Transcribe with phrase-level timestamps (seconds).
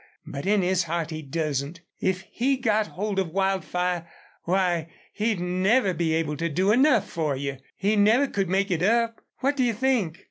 [0.25, 1.81] But in his heart he doesn't.
[1.99, 4.07] If he got hold of Wildfire
[4.45, 7.57] why, he'd never be able to do enough for you.
[7.77, 9.23] He never could make it up.
[9.41, 10.17] What do you think?